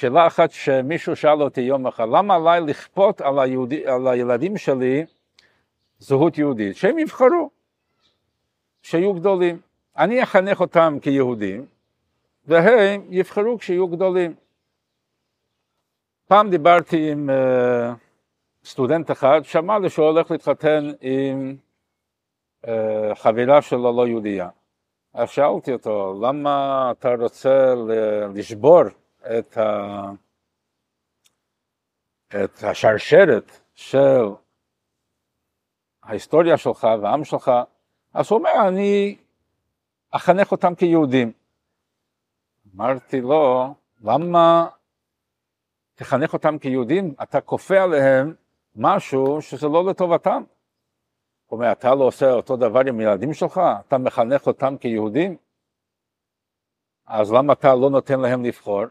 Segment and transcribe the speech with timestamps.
[0.00, 5.04] שאלה אחת שמישהו שאל אותי יום אחד, למה עליי לכפות על, היהודי, על הילדים שלי
[5.98, 6.76] זהות יהודית?
[6.76, 7.50] שהם יבחרו,
[8.82, 9.60] שיהיו גדולים.
[9.98, 11.66] אני אחנך אותם כיהודים,
[12.44, 14.34] והם יבחרו כשיהיו גדולים.
[16.28, 21.56] פעם דיברתי עם uh, סטודנט אחד, שמע לי שהוא הולך להתחתן עם
[22.64, 22.68] uh,
[23.14, 24.48] חברה שלו לא יהודייה.
[25.14, 27.74] אז שאלתי אותו, למה אתה רוצה
[28.34, 28.82] לשבור
[29.22, 30.02] את, ה...
[32.28, 34.24] את השרשרת של
[36.02, 37.50] ההיסטוריה שלך והעם שלך?
[38.14, 39.16] אז הוא אומר, אני
[40.10, 41.32] אחנך אותם כיהודים.
[42.74, 44.68] אמרתי לו, למה
[45.94, 47.14] תחנך אותם כיהודים?
[47.22, 48.34] אתה כופה עליהם
[48.76, 50.42] משהו שזה לא לטובתם.
[51.46, 53.60] הוא אומר, אתה לא עושה אותו דבר עם ילדים שלך?
[53.86, 55.36] אתה מחנך אותם כיהודים?
[57.06, 58.84] אז למה אתה לא נותן להם לבחור?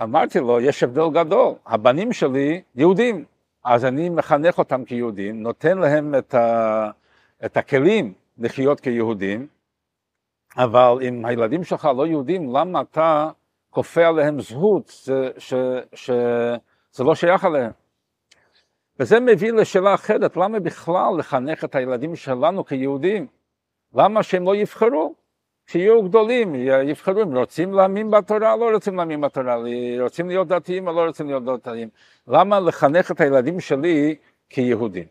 [0.00, 3.24] אמרתי לו, יש הבדל גדול, הבנים שלי יהודים,
[3.64, 6.90] אז אני מחנך אותם כיהודים, נותן להם את, ה,
[7.44, 9.46] את הכלים לחיות כיהודים,
[10.56, 13.30] אבל אם הילדים שלך לא יהודים, למה אתה
[13.70, 14.92] כופה עליהם זהות
[15.94, 17.70] שזה לא שייך אליהם?
[19.00, 23.26] וזה מביא לשאלה אחרת, למה בכלל לחנך את הילדים שלנו כיהודים?
[23.94, 25.14] למה שהם לא יבחרו?
[25.66, 29.56] שיהיו גדולים, יבחרו אם רוצים להאמין בתורה, לא רוצים להאמין בתורה,
[30.00, 31.88] רוצים להיות דתיים או לא רוצים להיות דתיים.
[32.26, 34.16] למה לחנך את הילדים שלי
[34.48, 35.06] כיהודים?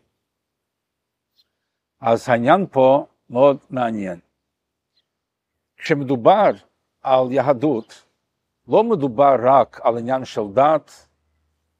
[2.00, 4.18] אז העניין פה מאוד מעניין.
[5.76, 6.50] כשמדובר
[7.02, 8.04] על יהדות,
[8.68, 11.06] לא מדובר רק על עניין של דת,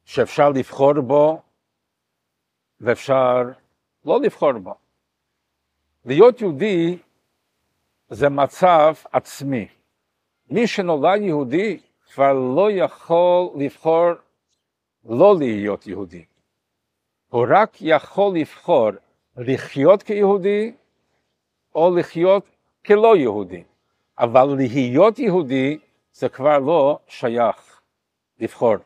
[0.04, 1.42] שאפשר לבחור בו
[2.80, 3.42] ואפשר
[4.04, 4.74] לא לבחור בו.
[6.04, 6.98] להיות יהודי
[8.12, 9.68] זה מצב עצמי.
[10.50, 11.78] מי שנולד יהודי
[12.12, 14.10] כבר לא יכול לבחור
[15.04, 16.24] לא להיות יהודי.
[17.28, 18.90] הוא רק יכול לבחור
[19.36, 20.72] לחיות כיהודי
[21.74, 22.44] או לחיות
[22.86, 23.64] כלא יהודי.
[24.18, 25.78] אבל להיות יהודי
[26.12, 27.80] זה כבר לא שייך
[28.40, 28.76] לבחור.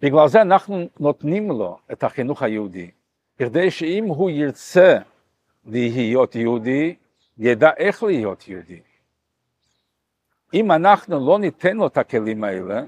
[0.00, 2.90] בגלל זה אנחנו נותנים לו את החינוך היהודי,
[3.38, 4.98] כדי שאם הוא ירצה
[5.64, 6.94] להיות יהודי,
[7.40, 8.80] ידע איך להיות יהודי.
[10.54, 12.82] אם אנחנו לא ניתן לו את הכלים האלה,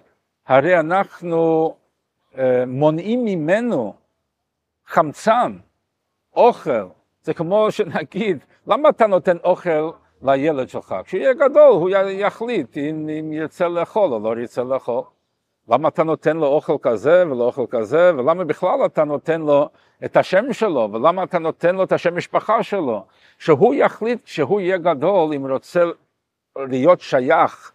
[0.47, 1.75] הרי אנחנו
[2.39, 3.95] אה, מונעים ממנו
[4.87, 5.59] חמצן,
[6.37, 6.89] אוכל.
[7.23, 9.91] זה כמו שנגיד, למה אתה נותן אוכל
[10.23, 10.95] לילד שלך?
[11.05, 15.03] כשיהיה גדול הוא יחליט אם, אם ירצה לאכול או לא ירצה לאכול.
[15.69, 19.69] למה אתה נותן לו אוכל כזה ולא אוכל כזה, ולמה בכלל אתה נותן לו
[20.05, 23.07] את השם שלו, ולמה אתה נותן לו את השם משפחה שלו,
[23.39, 25.85] שהוא יחליט שהוא יהיה גדול אם רוצה
[26.57, 27.73] להיות שייך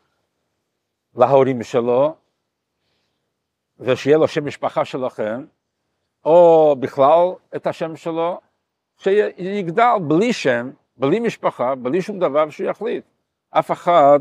[1.16, 2.16] להורים שלו,
[3.80, 5.46] ושיהיה לו שם משפחה שלכם,
[6.26, 8.40] או בכלל את השם שלו,
[8.98, 13.06] שיגדל בלי שם, בלי משפחה, בלי שום דבר שהוא יחליט.
[13.50, 14.20] אף אחד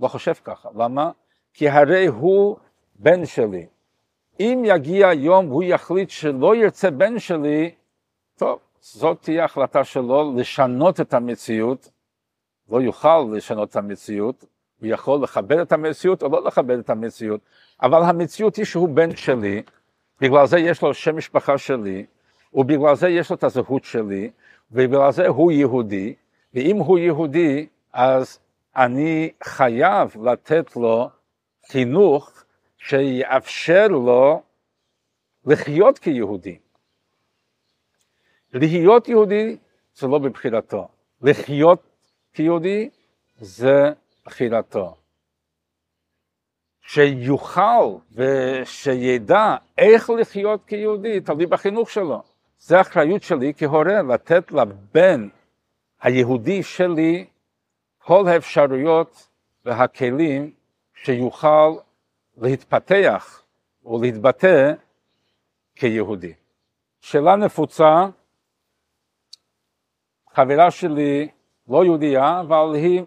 [0.00, 0.68] לא חושב ככה.
[0.74, 1.10] למה?
[1.54, 2.56] כי הרי הוא
[2.94, 3.66] בן שלי.
[4.40, 7.70] אם יגיע יום והוא יחליט שלא ירצה בן שלי,
[8.36, 11.90] טוב, זאת תהיה החלטה שלו לשנות את המציאות,
[12.70, 14.44] לא יוכל לשנות את המציאות,
[14.80, 17.40] הוא יכול לכבד את המציאות או לא לכבד את המציאות,
[17.82, 19.62] אבל המציאות היא שהוא בן שלי,
[20.20, 22.06] בגלל זה יש לו שם משפחה שלי,
[22.54, 24.30] ובגלל זה יש לו את הזהות שלי,
[24.72, 26.14] ובגלל זה הוא יהודי,
[26.54, 28.38] ואם הוא יהודי, אז
[28.76, 31.10] אני חייב לתת לו
[31.70, 32.44] חינוך
[32.78, 34.42] שיאפשר לו
[35.46, 36.58] לחיות כיהודי.
[38.52, 39.56] להיות יהודי
[39.94, 40.88] זה לא בבחירתו,
[41.22, 41.82] לחיות
[42.32, 42.90] כיהודי
[43.38, 43.92] זה
[44.26, 44.96] בחירתו.
[46.82, 52.22] שיוכל ושידע איך לחיות כיהודי, תלוי בחינוך שלו.
[52.58, 55.28] זה האחריות שלי כהורה, לתת לבן
[56.02, 57.26] היהודי שלי
[57.98, 59.28] כל האפשרויות
[59.64, 60.52] והכלים
[61.04, 61.76] שיוכל
[62.36, 63.42] להתפתח
[63.84, 64.72] ולהתבטא
[65.76, 66.34] כיהודי.
[67.00, 68.06] שאלה נפוצה,
[70.30, 71.28] חברה שלי
[71.68, 73.02] לא יהודייה, אבל היא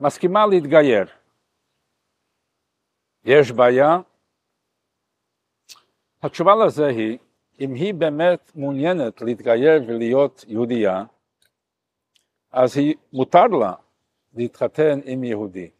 [0.00, 1.06] מסכימה להתגייר.
[3.24, 3.98] יש בעיה?
[6.22, 7.18] התשובה לזה היא,
[7.60, 11.04] אם היא באמת מעוניינת להתגייר ולהיות יהודייה,
[12.50, 13.72] אז היא, מותר לה
[14.34, 15.70] להתחתן עם יהודי.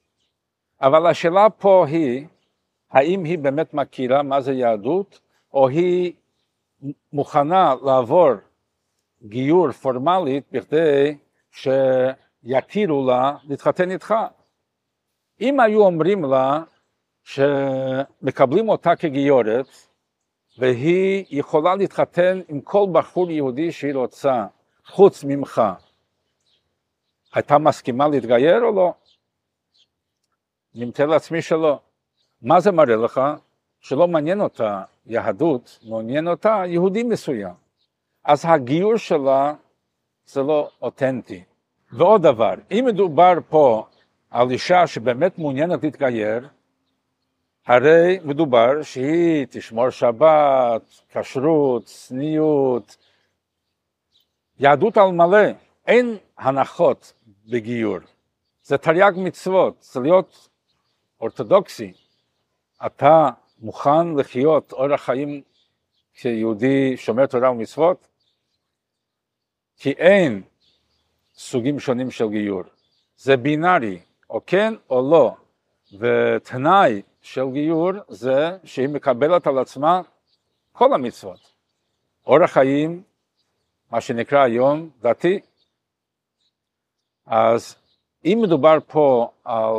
[0.83, 2.27] אבל השאלה פה היא,
[2.91, 5.21] האם היא באמת מכירה מה זה יהדות,
[5.53, 6.13] או היא
[7.13, 8.31] מוכנה לעבור
[9.23, 11.17] גיור פורמלית בכדי
[11.51, 14.15] שיתירו לה להתחתן איתך.
[15.41, 16.63] אם היו אומרים לה
[17.25, 19.67] שמקבלים אותה כגיורת,
[20.59, 24.47] והיא יכולה להתחתן עם כל בחור יהודי שהיא רוצה,
[24.87, 25.63] חוץ ממך,
[27.35, 28.93] הייתה מסכימה להתגייר או לא?
[30.77, 31.79] אני מתאר לעצמי שלא.
[32.43, 33.21] מה זה מראה לך?
[33.81, 37.55] שלא מעניין אותה יהדות, מעניין אותה יהודי מסוים.
[38.25, 39.55] אז הגיור שלה
[40.27, 41.45] זה לא אותנטי.
[41.93, 43.87] ועוד דבר, אם מדובר פה
[44.31, 46.49] על אישה שבאמת מעוניינת להתגייר,
[47.67, 52.97] הרי מדובר שהיא תשמור שבת, כשרות, צניעות,
[54.59, 55.47] יהדות על מלא,
[55.87, 57.13] אין הנחות
[57.49, 57.99] בגיור.
[58.63, 60.50] זה תרי"ג מצוות, זה להיות
[61.21, 61.93] אורתודוקסי.
[62.87, 65.43] אתה מוכן לחיות אורח חיים
[66.15, 68.09] כיהודי שומר תורה ומצוות?
[69.77, 70.43] כי אין
[71.35, 72.63] סוגים שונים של גיור.
[73.17, 74.01] זה בינארי,
[74.31, 75.35] או כן או לא.
[75.99, 80.01] ותנאי של גיור זה שהיא מקבלת על עצמה
[80.73, 81.51] כל המצוות.
[82.27, 83.03] אורח חיים,
[83.91, 85.41] מה שנקרא היום דתי.
[87.27, 87.77] אז
[88.25, 89.75] אם מדובר פה על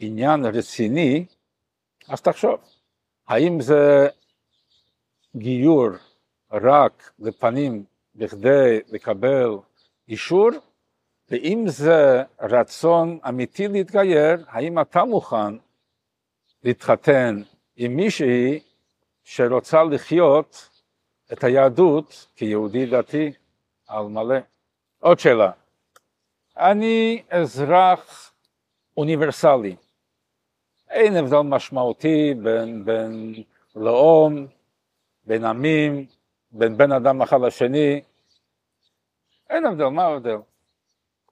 [0.00, 1.24] עניין רציני,
[2.08, 2.60] אז תחשוב,
[3.28, 4.08] האם זה
[5.36, 5.88] גיור
[6.50, 7.84] רק לפנים
[8.14, 9.50] בכדי לקבל
[10.08, 10.50] אישור,
[11.30, 15.54] ואם זה רצון אמיתי להתגייר, האם אתה מוכן
[16.64, 17.42] להתחתן
[17.76, 18.60] עם מישהי
[19.24, 20.68] שרוצה לחיות
[21.32, 23.32] את היהדות כיהודי דתי
[23.86, 24.38] על מלא?
[25.00, 25.50] עוד שאלה,
[26.56, 28.32] אני אזרח
[28.96, 29.76] אוניברסלי,
[30.90, 33.34] אין הבדל משמעותי בין, בין
[33.76, 34.46] לאום,
[35.24, 36.06] בין עמים,
[36.50, 38.00] בין בן אדם אחד לשני,
[39.50, 40.36] אין הבדל, מה ההבדל?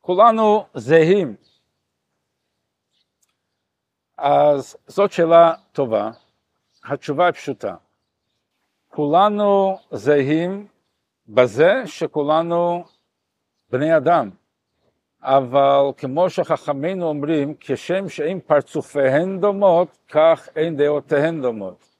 [0.00, 1.36] כולנו זהים.
[4.16, 6.10] אז זאת שאלה טובה,
[6.84, 7.76] התשובה היא פשוטה.
[8.88, 10.66] כולנו זהים
[11.28, 12.84] בזה שכולנו
[13.70, 14.30] בני אדם.
[15.22, 21.96] אבל כמו שחכמינו אומרים, כשם שאין פרצופיהן דומות, כך אין דעותיהן דומות.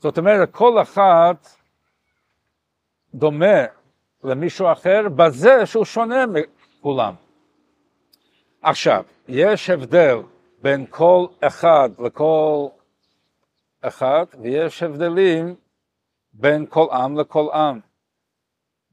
[0.00, 1.34] זאת אומרת, כל אחד
[3.14, 3.64] דומה
[4.24, 7.14] למישהו אחר בזה שהוא שונה מכולם.
[8.62, 10.16] עכשיו, יש הבדל
[10.62, 12.66] בין כל אחד לכל
[13.80, 15.54] אחד, ויש הבדלים
[16.32, 17.80] בין כל עם לכל עם.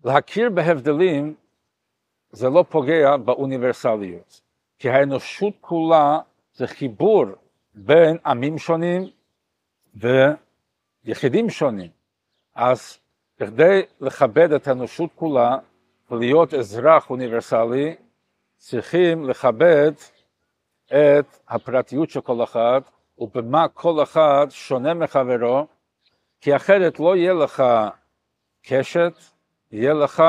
[0.03, 1.35] להכיר בהבדלים
[2.31, 4.41] זה לא פוגע באוניברסליות,
[4.79, 6.19] כי האנושות כולה
[6.53, 7.25] זה חיבור
[7.73, 9.09] בין עמים שונים
[11.05, 11.89] ויחידים שונים.
[12.55, 12.97] אז
[13.37, 15.57] כדי לכבד את האנושות כולה
[16.11, 17.95] ולהיות אזרח אוניברסלי,
[18.57, 19.91] צריכים לכבד
[20.85, 22.81] את הפרטיות של כל אחד
[23.17, 25.67] ובמה כל אחד שונה מחברו,
[26.41, 27.63] כי אחרת לא יהיה לך
[28.63, 29.13] קשת,
[29.71, 30.23] יהיה לך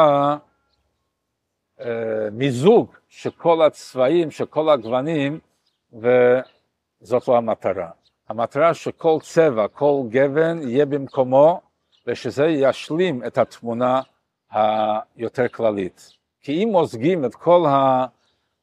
[2.32, 5.40] מיזוג של כל הצבעים, של כל הגוונים,
[5.92, 7.90] וזאת לא המטרה.
[8.28, 11.60] המטרה שכל צבע, כל גוון יהיה במקומו,
[12.06, 14.00] ושזה ישלים את התמונה
[14.50, 16.12] היותר כללית.
[16.40, 17.64] כי אם מוזגים את כל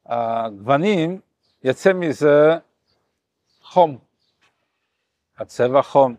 [0.06, 1.20] הגוונים,
[1.64, 2.58] יצא מזה
[3.62, 3.98] חום.
[5.38, 6.14] הצבע חום.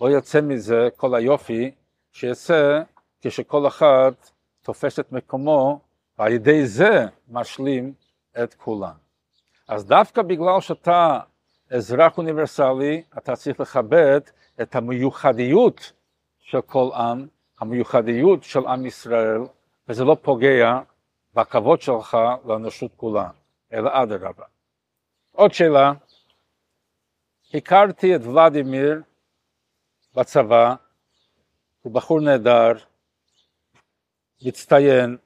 [0.00, 1.70] לא יוצא מזה כל היופי
[2.12, 2.82] שיצא
[3.20, 4.12] כשכל אחד
[4.62, 5.80] תופס את מקומו
[6.18, 7.94] ועל ידי זה משלים
[8.42, 8.94] את כולם.
[9.68, 11.20] אז דווקא בגלל שאתה
[11.70, 14.20] אזרח אוניברסלי, אתה צריך לכבד
[14.62, 15.92] את המיוחדיות
[16.40, 17.26] של כל עם,
[17.58, 19.40] המיוחדיות של עם ישראל,
[19.88, 20.80] וזה לא פוגע
[21.34, 23.30] בכבוד שלך לאנושות כולה,
[23.72, 24.44] אלא אדרבה.
[25.32, 25.92] עוד שאלה,
[27.54, 29.02] הכרתי את ולדימיר
[30.14, 30.74] בצבא,
[31.82, 32.72] הוא בחור נהדר,
[34.42, 35.16] מצטיין,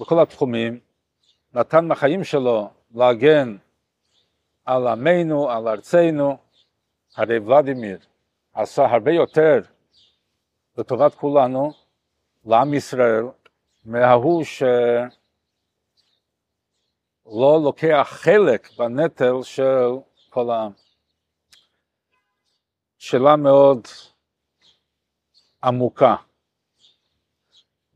[0.00, 0.80] בכל התחומים,
[1.54, 3.56] נתן מהחיים שלו להגן
[4.64, 6.36] על עמנו, על ארצנו,
[7.16, 7.98] הרי ולדימיר
[8.52, 9.60] עשה הרבה יותר
[10.78, 11.72] לטובת כולנו,
[12.44, 13.24] לעם ישראל,
[13.84, 14.80] מההוא שלא
[17.64, 19.88] לוקח חלק בנטל של
[20.30, 20.72] כל העם.
[22.98, 23.80] שאלה מאוד
[25.64, 26.16] עמוקה,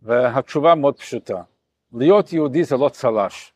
[0.02, 1.42] והתשובה מאוד פשוטה.
[1.92, 3.52] להיות יהודי זה לא צל"ש.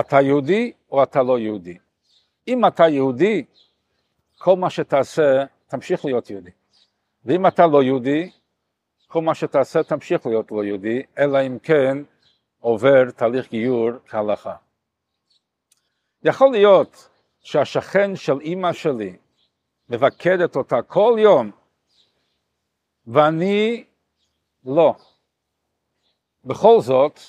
[0.00, 1.78] אתה יהודי או אתה לא יהודי.
[2.48, 3.44] אם אתה יהודי,
[4.38, 6.50] כל מה שתעשה, תמשיך להיות יהודי.
[7.24, 8.30] ואם אתה לא יהודי,
[9.06, 11.98] כל מה שתעשה, תמשיך להיות לא יהודי, אלא אם כן
[12.60, 14.56] עובר תהליך גיור כהלכה.
[16.22, 17.08] יכול להיות
[17.40, 19.16] שהשכן של אימא שלי
[19.88, 21.50] מבקדת אותה כל יום,
[23.06, 23.84] ואני
[24.64, 24.94] לא.
[26.48, 27.20] בכל זאת,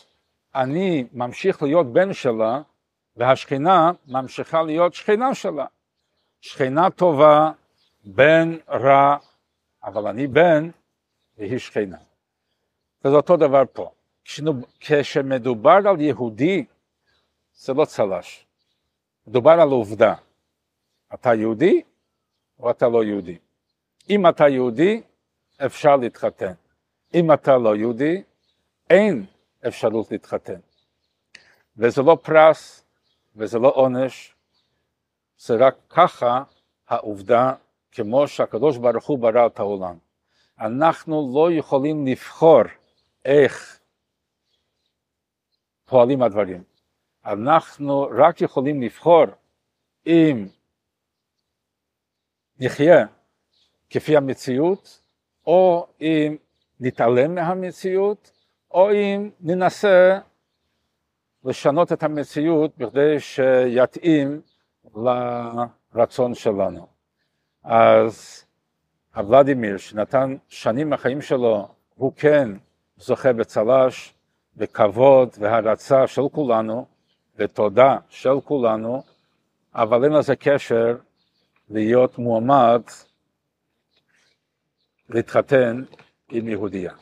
[0.55, 2.61] אני ממשיך להיות בן שלה,
[3.15, 5.65] והשכינה ממשיכה להיות שכינה שלה.
[6.41, 7.51] שכינה טובה,
[8.03, 9.17] בן רע,
[9.83, 10.69] אבל אני בן
[11.37, 11.97] והיא שכינה.
[13.05, 13.91] וזה אותו דבר פה.
[14.79, 16.65] כשמדובר על יהודי,
[17.53, 18.45] זה לא צל"ש.
[19.27, 20.13] מדובר על עובדה.
[21.13, 21.81] אתה יהודי
[22.59, 23.37] או אתה לא יהודי.
[24.09, 25.01] אם אתה יהודי,
[25.65, 26.53] אפשר להתחתן.
[27.13, 28.23] אם אתה לא יהודי,
[28.89, 29.25] אין
[29.67, 30.59] אפשרות להתחתן.
[31.77, 32.85] וזה לא פרס
[33.35, 34.35] וזה לא עונש,
[35.37, 36.43] זה רק ככה
[36.87, 37.53] העובדה
[37.91, 39.97] כמו שהקדוש ברוך הוא ברא את העולם.
[40.59, 42.61] אנחנו לא יכולים לבחור
[43.25, 43.79] איך
[45.85, 46.63] פועלים הדברים.
[47.25, 49.25] אנחנו רק יכולים לבחור
[50.07, 50.47] אם
[52.59, 53.05] נחיה
[53.89, 55.01] כפי המציאות,
[55.47, 56.35] או אם
[56.79, 58.31] נתעלם מהמציאות,
[58.71, 60.19] או אם ננסה
[61.43, 64.41] לשנות את המציאות בכדי שיתאים
[64.95, 66.87] לרצון שלנו.
[67.63, 68.45] אז
[69.15, 72.49] הוולדימיר שנתן שנים מהחיים שלו, הוא כן
[72.97, 74.13] זוכה בצל"ש,
[74.55, 76.85] בכבוד והערצה של כולנו,
[77.35, 79.03] ותודה של כולנו,
[79.75, 80.97] אבל אין לזה קשר
[81.69, 82.81] להיות מועמד
[85.09, 85.83] להתחתן
[86.31, 86.93] עם יהודייה.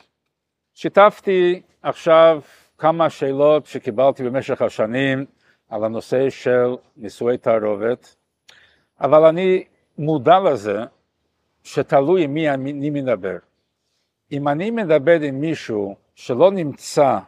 [0.80, 2.40] שיתפתי עכשיו
[2.78, 5.24] כמה שאלות שקיבלתי במשך השנים
[5.68, 8.16] על הנושא של נישואי תערובת,
[9.00, 9.64] אבל אני
[9.98, 10.78] מודע לזה
[11.62, 13.36] שתלוי עם מי אני מדבר.
[14.32, 17.18] אם אני מדבר עם מישהו שלא נמצא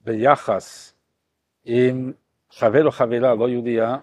[0.00, 0.94] ביחס
[1.64, 2.12] עם
[2.50, 3.96] חבר או חברה לא יהודייה,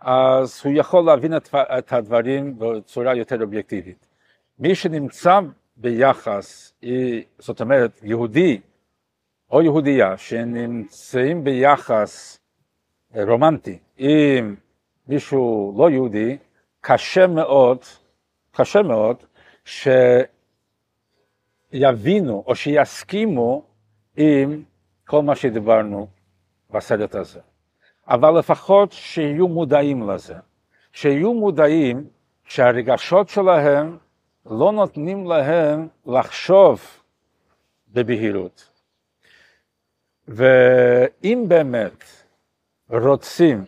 [0.00, 1.32] אז הוא יכול להבין
[1.78, 4.06] את הדברים בצורה יותר אובייקטיבית.
[4.58, 5.40] מי שנמצא
[5.80, 6.74] ביחס,
[7.38, 8.60] זאת אומרת יהודי
[9.50, 12.38] או יהודייה שנמצאים ביחס
[13.14, 14.56] רומנטי עם
[15.08, 16.38] מישהו לא יהודי,
[16.80, 17.78] קשה מאוד,
[18.52, 19.16] קשה מאוד,
[21.72, 23.62] שיבינו או שיסכימו
[24.16, 24.62] עם
[25.06, 26.06] כל מה שדיברנו
[26.70, 27.40] בסרט הזה.
[28.08, 30.34] אבל לפחות שיהיו מודעים לזה.
[30.92, 32.04] שיהיו מודעים
[32.44, 33.98] שהרגשות שלהם
[34.46, 36.80] לא נותנים להם לחשוב
[37.88, 38.70] בבהירות.
[40.28, 42.04] ואם באמת
[42.88, 43.64] רוצים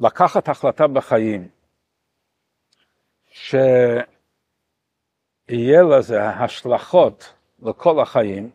[0.00, 1.48] לקחת החלטה בחיים
[3.26, 3.82] שיהיה
[5.82, 8.50] לזה השלכות לכל החיים,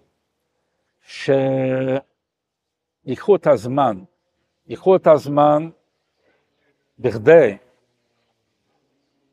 [1.02, 2.16] שיקחו
[3.36, 4.04] את הזמן,
[4.68, 5.70] ייקחו את הזמן
[7.00, 7.58] בכדי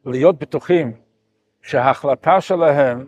[0.05, 1.01] להיות בטוחים
[1.63, 3.07] שההחלטה שלהם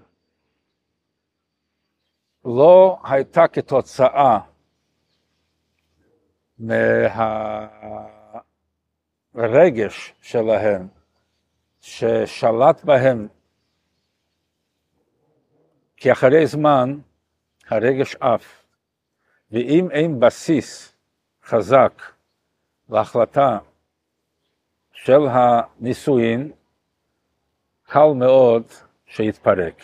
[2.44, 4.38] לא הייתה כתוצאה
[9.34, 10.88] מהרגש שלהם
[11.80, 13.28] ששלט בהם,
[15.96, 16.98] כי אחרי זמן
[17.68, 18.64] הרגש עף,
[19.50, 20.96] ואם אין בסיס
[21.44, 22.02] חזק
[22.88, 23.58] להחלטה
[24.92, 26.52] של הנישואין,
[27.92, 28.62] קל מאוד
[29.06, 29.82] שיתפרק.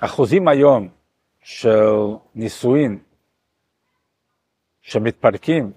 [0.00, 0.88] האחוזים היום
[1.42, 1.94] של
[2.34, 2.98] נישואין
[4.80, 5.72] שמתפרקים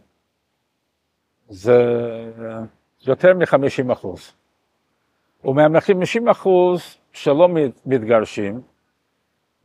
[1.50, 1.78] זה
[3.08, 4.34] יותר מ-50 אחוז.
[5.44, 7.50] ומה-50 אחוז שלא
[7.86, 8.62] מתגרשים,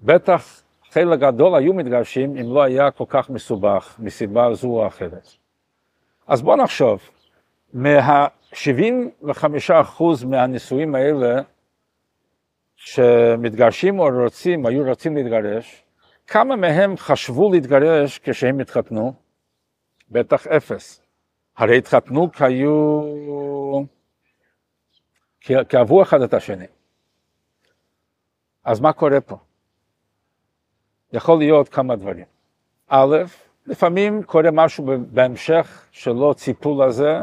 [0.00, 5.28] בטח חלק גדול היו מתגרשים אם לא היה כל כך מסובך מסיבה זו או אחרת.
[6.26, 7.10] אז בואו נחשוב,
[7.76, 11.42] מה-75% מהנישואים האלה
[12.76, 15.82] שמתגרשים או רוצים, היו רוצים להתגרש,
[16.26, 19.12] כמה מהם חשבו להתגרש כשהם התחתנו?
[20.10, 21.02] בטח אפס.
[21.56, 23.02] הרי התחתנו כי היו...
[25.40, 26.66] כי אהבו אחד את השני.
[28.64, 29.36] אז מה קורה פה?
[31.12, 32.24] יכול להיות כמה דברים.
[32.88, 33.16] א',
[33.66, 37.20] לפעמים קורה משהו בהמשך שלא ציפו לזה,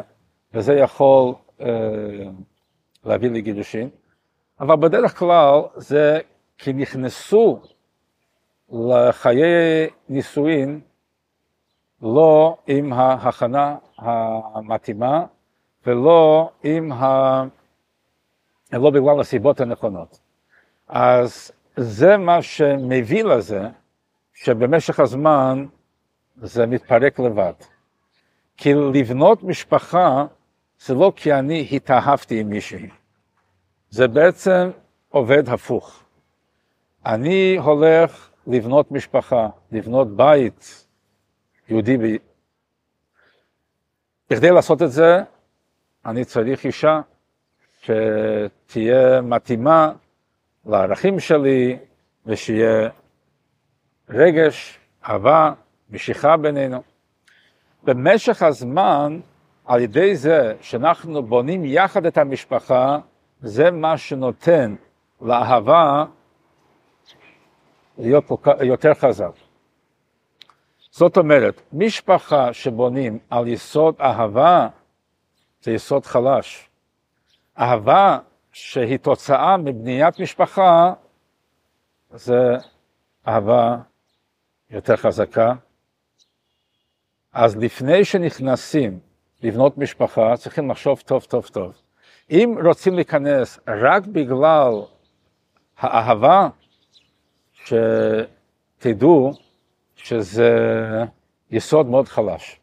[0.53, 1.67] וזה יכול אה,
[3.05, 3.89] להביא לגירושין,
[4.59, 6.19] אבל בדרך כלל זה
[6.57, 7.61] כי נכנסו
[8.71, 10.81] לחיי נישואין
[12.01, 15.25] לא עם ההכנה המתאימה
[15.85, 17.43] ולא עם ה...
[18.73, 20.19] לא בגלל הסיבות הנכונות.
[20.87, 23.61] אז זה מה שמביא לזה
[24.33, 25.65] שבמשך הזמן
[26.35, 27.53] זה מתפרק לבד.
[28.57, 30.25] כי לבנות משפחה
[30.85, 32.89] זה לא כי אני התאהבתי עם מישהי,
[33.89, 34.69] זה בעצם
[35.09, 36.03] עובד הפוך.
[37.05, 40.87] אני הולך לבנות משפחה, לבנות בית
[41.69, 41.97] יהודי.
[41.97, 42.01] ב...
[44.29, 45.23] בכדי לעשות את זה,
[46.05, 47.01] אני צריך אישה
[47.81, 49.91] שתהיה מתאימה
[50.65, 51.77] לערכים שלי
[52.25, 52.89] ושיהיה
[54.09, 55.53] רגש, אהבה,
[55.89, 56.83] משיכה בינינו.
[57.83, 59.19] במשך הזמן,
[59.65, 62.99] על ידי זה שאנחנו בונים יחד את המשפחה,
[63.41, 64.75] זה מה שנותן
[65.21, 66.05] לאהבה
[67.97, 68.23] להיות
[68.61, 69.31] יותר חזק.
[70.91, 74.67] זאת אומרת, משפחה שבונים על יסוד אהבה,
[75.61, 76.69] זה יסוד חלש.
[77.59, 78.19] אהבה
[78.51, 80.93] שהיא תוצאה מבניית משפחה,
[82.11, 82.57] זה
[83.27, 83.77] אהבה
[84.69, 85.53] יותר חזקה.
[87.33, 88.99] אז לפני שנכנסים
[89.43, 91.73] לבנות משפחה, צריכים לחשוב טוב טוב טוב.
[92.31, 94.73] אם רוצים להיכנס רק בגלל
[95.77, 96.49] האהבה,
[97.53, 99.31] שתדעו
[99.95, 100.55] שזה
[101.51, 102.59] יסוד מאוד חלש.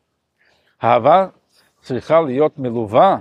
[0.84, 1.26] אהבה
[1.80, 3.16] צריכה להיות מלווה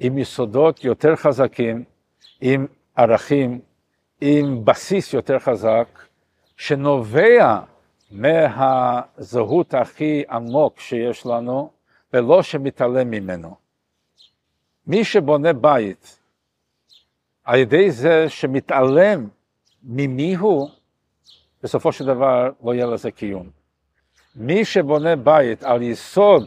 [0.00, 1.84] עם יסודות יותר חזקים,
[2.40, 2.66] עם
[2.96, 3.60] ערכים,
[4.20, 5.98] עם בסיס יותר חזק,
[6.56, 7.60] שנובע
[8.10, 11.70] מהזהות הכי עמוק שיש לנו,
[12.12, 13.56] ולא שמתעלם ממנו.
[14.86, 16.18] מי שבונה בית
[17.44, 19.28] על ידי זה שמתעלם
[19.82, 20.68] ממי הוא,
[21.62, 23.50] בסופו של דבר לא יהיה לזה קיום.
[24.36, 26.46] מי שבונה בית על יסוד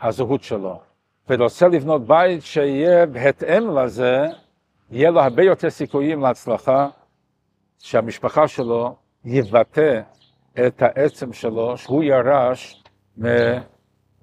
[0.00, 0.80] הזהות שלו,
[1.28, 4.26] ורוצה לבנות בית שיהיה בהתאם לזה,
[4.90, 6.88] יהיה לו הרבה יותר סיכויים להצלחה,
[7.78, 10.00] שהמשפחה שלו יבטא
[10.66, 12.84] את העצם שלו, שהוא ירש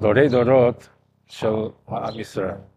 [0.04, 0.90] מדורי דורות
[1.28, 1.54] של
[1.90, 2.73] עם ישראל.